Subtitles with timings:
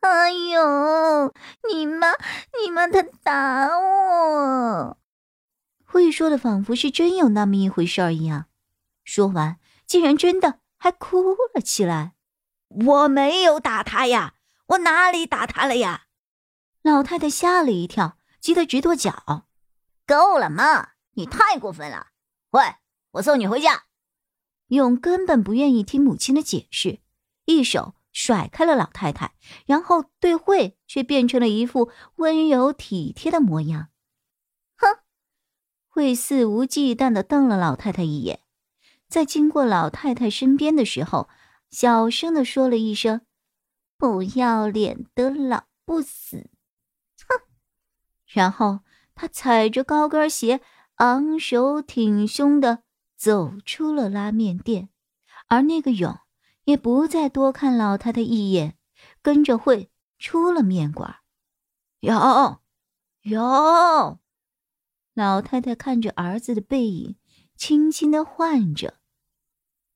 [0.00, 1.34] 哎呦！
[1.68, 2.12] 你妈，
[2.62, 4.98] 你妈她打我！
[5.84, 8.46] 会说的仿佛是真有那么一回事儿一样，
[9.04, 12.14] 说完竟然真的还哭了起来。
[12.68, 14.34] 我没有打他呀，
[14.66, 16.04] 我哪里打他了呀？
[16.82, 19.46] 老太太吓了一跳，急得直跺脚。
[20.06, 22.08] 够了，妈，你太过分了！
[22.50, 22.62] 喂，
[23.12, 23.84] 我送你回家。
[24.68, 27.00] 勇根本不愿意听母亲的解释，
[27.46, 27.94] 一手。
[28.20, 29.32] 甩开了老太太，
[29.64, 33.90] 然后对慧却变成了一副温柔体贴的模样。
[34.76, 34.98] 哼，
[35.86, 38.40] 慧肆无忌惮的瞪了老太太一眼，
[39.08, 41.28] 在经过老太太身边的时候，
[41.70, 43.20] 小声的说了一声
[43.96, 46.50] ：“不要脸的老不死。”
[47.28, 47.42] 哼，
[48.26, 48.80] 然后
[49.14, 50.60] 他踩着高跟鞋，
[50.96, 52.82] 昂首挺胸的
[53.16, 54.88] 走出了拉面店，
[55.46, 56.18] 而那个勇。
[56.68, 58.76] 也不再多看老太太一眼，
[59.22, 61.16] 跟着慧出了面馆。
[62.00, 62.60] 有，
[63.22, 64.18] 有。
[65.14, 67.16] 老太太看着儿子的背影，
[67.56, 68.98] 轻轻的唤着。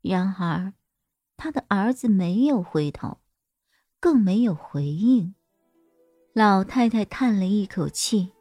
[0.00, 0.72] 然而，
[1.36, 3.18] 他的儿子没有回头，
[4.00, 5.34] 更没有回应。
[6.32, 8.32] 老太太叹了一口气，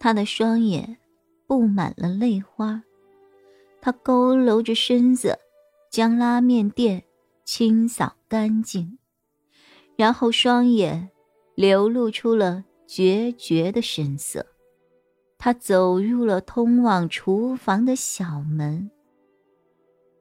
[0.00, 0.98] 她的双眼
[1.46, 2.82] 布满了泪花。
[3.80, 5.38] 她佝偻着身子，
[5.92, 7.04] 将拉面店。
[7.44, 8.98] 清扫干净，
[9.96, 11.10] 然后双眼
[11.54, 14.46] 流露出了决绝的神色。
[15.38, 18.90] 他走入了通往厨房的小门。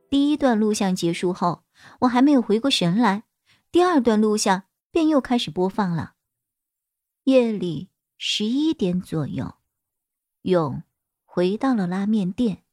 [0.10, 1.64] 第一段录像结束后，
[2.00, 3.24] 我还没有回过神来，
[3.72, 6.16] 第二段录像便又开始播放了。
[7.26, 9.54] 夜里十一点左右，
[10.42, 10.81] 勇
[11.24, 12.64] 回到了拉面店，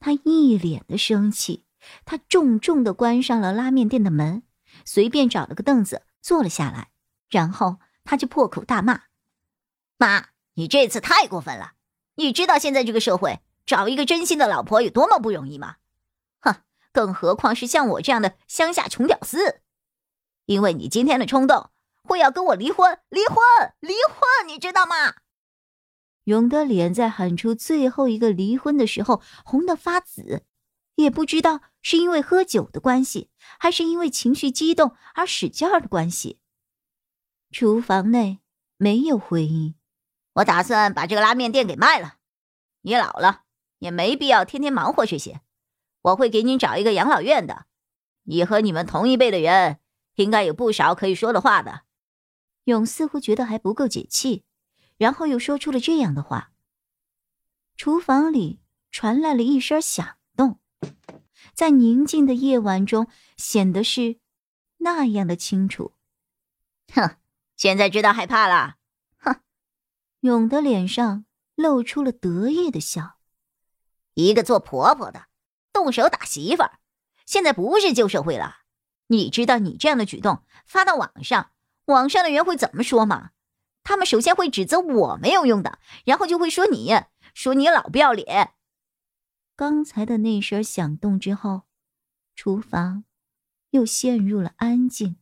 [0.00, 1.66] 他一脸的生气。
[2.04, 4.42] 他重重的关上了拉面店的门，
[4.84, 6.90] 随便找了个凳子坐了下来，
[7.30, 9.02] 然后他就破口大骂
[9.96, 11.72] ：“妈，你这次太过分了！
[12.16, 15.76] 你知道现在这个社会找一个真心的老婆有多么不容易吗？
[16.40, 16.56] 哼，
[16.92, 19.60] 更何况是像我这样的乡下穷屌丝。
[20.46, 21.70] 因为你今天的冲动，
[22.02, 23.36] 会要跟我离婚，离婚，
[23.80, 25.14] 离婚，你知道吗？”
[26.24, 30.44] 勇的脸在喊出最后一个离婚的时候红得发紫。
[30.96, 31.60] 也不知道
[31.90, 36.38] 是因为喝酒的关系，还是因为情绪激动而使劲儿的关系。
[37.50, 38.40] 厨房内
[38.76, 39.74] 没有回音。
[40.34, 42.16] 我打算把这个拉面店给卖了。
[42.82, 43.44] 你老了，
[43.78, 45.40] 也没必要天天忙活这些。
[46.02, 47.64] 我会给你找一个养老院的。
[48.24, 49.80] 你和你们同一辈的人，
[50.16, 51.84] 应该有不少可以说的话的。
[52.64, 54.44] 勇似乎觉得还不够解气，
[54.98, 56.52] 然后又说出了这样的话。
[57.78, 58.60] 厨房里
[58.90, 60.17] 传来了一声响。
[61.58, 64.20] 在宁静的夜晚中，显得是
[64.76, 65.92] 那样的清楚。
[66.94, 67.16] 哼，
[67.56, 68.76] 现在知道害怕了。
[69.18, 69.40] 哼，
[70.20, 71.24] 勇的脸上
[71.56, 73.16] 露出了得意的笑。
[74.14, 75.24] 一个做婆婆的，
[75.72, 76.78] 动手打媳妇儿，
[77.26, 78.58] 现在不是旧社会了。
[79.08, 81.50] 你知道你这样的举动发到网上，
[81.86, 83.30] 网上的人会怎么说吗？
[83.82, 86.94] 他们首先会指责我没有用的，然后就会说你，
[87.34, 88.52] 说你老不要脸。
[89.58, 91.62] 刚才的那声响动之后，
[92.36, 93.02] 厨房
[93.70, 95.16] 又陷入了安静。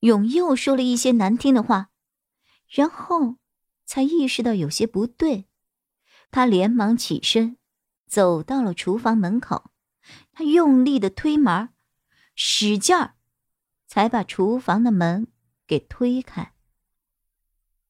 [0.00, 1.88] 勇又说了一些难听的话，
[2.68, 3.36] 然后
[3.86, 5.48] 才意识到有些不对。
[6.30, 7.56] 他连忙起身，
[8.06, 9.70] 走到了厨房门口。
[10.32, 11.70] 他用力的推门，
[12.34, 13.14] 使劲儿，
[13.86, 15.28] 才把厨房的门
[15.66, 16.52] 给推开。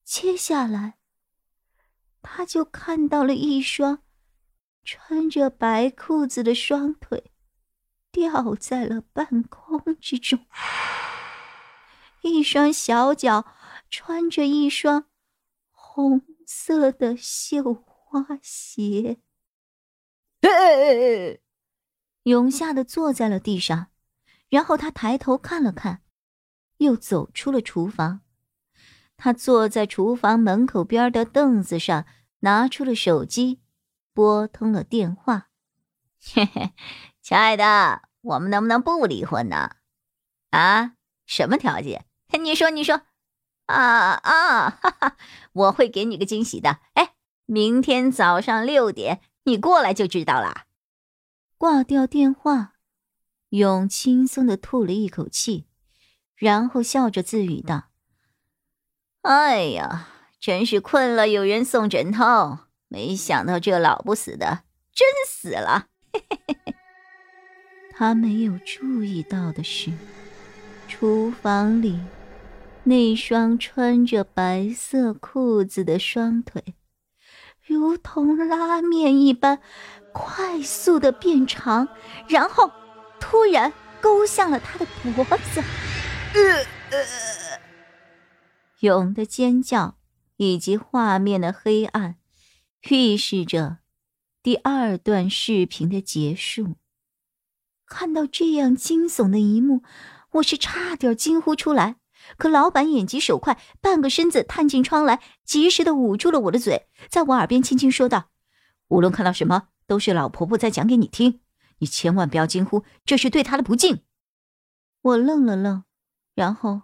[0.05, 0.99] 接下来，
[2.21, 4.03] 他就看到了一双。
[4.87, 7.31] 穿着白裤子的双腿
[8.09, 10.45] 吊在了半空之中，
[12.21, 13.45] 一双小脚
[13.89, 15.07] 穿着一双
[15.71, 19.17] 红色的绣花鞋。
[22.23, 23.87] 勇吓得坐在了地上，
[24.47, 26.01] 然后他抬头看了看，
[26.77, 28.21] 又走出了厨房。
[29.17, 32.05] 他坐在厨房门口边的凳子上，
[32.39, 33.59] 拿出了手机。
[34.17, 35.49] 拨通了电话，
[36.33, 36.71] 嘿嘿，
[37.21, 39.75] 亲爱的，我们能不能不离婚呢？
[40.49, 40.93] 啊，
[41.27, 42.07] 什么条件？
[42.31, 43.03] 你说，你说，
[43.67, 44.71] 啊啊！
[44.71, 45.17] 哈哈，
[45.53, 46.79] 我会给你个惊喜的。
[46.93, 47.13] 哎，
[47.45, 50.63] 明天早上六点，你过来就知道了。
[51.59, 52.73] 挂掉电话，
[53.49, 55.67] 勇轻松的吐了一口气，
[56.35, 57.89] 然后笑着自语道
[59.21, 60.07] ：“哎呀，
[60.39, 64.63] 真是困了有人送枕头，没想到这老不死的
[64.93, 65.87] 真死了。
[67.91, 69.91] ”。他没有注意到的是，
[70.87, 71.99] 厨房里。
[72.83, 76.75] 那双穿着白色裤子的双腿，
[77.65, 79.59] 如同拉面一般
[80.13, 81.89] 快速的变长，
[82.29, 82.71] 然后
[83.19, 85.61] 突然勾向了他的脖子。
[86.33, 87.59] 呃呃，
[88.79, 89.97] 勇的尖叫
[90.37, 92.15] 以及画面的黑暗，
[92.83, 93.79] 预示着
[94.41, 96.75] 第二段视频的结束。
[97.85, 99.83] 看到这样惊悚的一幕，
[100.33, 101.97] 我是差点惊呼出来。
[102.37, 108.31] 可老板眼疾手快，半个身子探进窗来，及时的捂住了我的嘴，在我耳边轻轻说道
[108.89, 111.39] ：“无论看到什么，都是老婆婆在讲给你听，
[111.77, 114.03] 你千万不要惊呼，这是对她的不敬。”
[115.01, 115.85] 我愣了愣，
[116.35, 116.81] 然后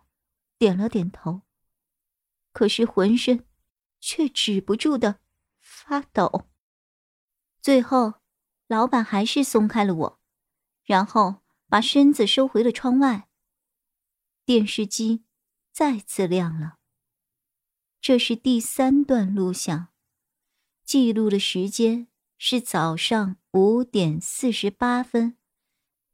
[0.58, 1.42] 点了点头，
[2.54, 3.46] 可是浑身
[4.00, 5.20] 却止不住的
[5.86, 6.48] 发抖。
[7.62, 8.16] 最后，
[8.68, 10.22] 老板还是松开了我，
[10.84, 13.30] 然后把身子收回了窗外。
[14.46, 15.26] 电视机。
[15.74, 16.78] 再次亮了。
[18.00, 19.88] 这是第三段录像，
[20.86, 25.36] 记录的时间是早上五点四十八分，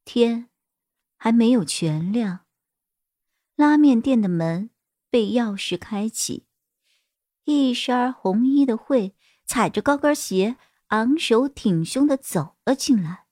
[0.05, 0.49] 天
[1.17, 2.45] 还没有全亮。
[3.57, 4.69] 拉面店的门
[5.09, 6.47] 被钥匙开启，
[7.43, 9.13] 一身红衣的慧
[9.49, 10.57] 踩着高跟鞋，
[10.89, 13.25] 昂首挺胸的走了进来。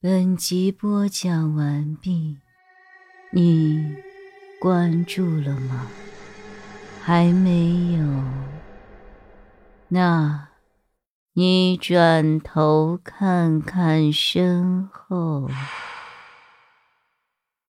[0.00, 2.38] 本集播讲完毕。
[3.30, 3.94] 你
[4.60, 5.86] 关注了吗？
[7.00, 8.24] 还没有。
[9.86, 10.48] 那，
[11.34, 15.48] 你转头看看身后。